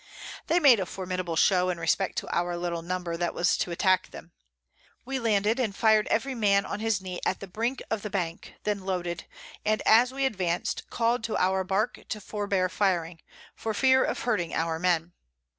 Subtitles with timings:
[0.47, 4.09] They made a formidable Show in respect to our little Number that was to attack
[4.09, 4.31] them.
[5.05, 8.55] We landed, and fired every Man on his Knee at the Brink of the Bank,
[8.63, 9.25] then loaded,
[9.63, 13.19] and as we advanced, call'd to our Bark to forbear firing,
[13.55, 15.13] for fear of hurting our Men.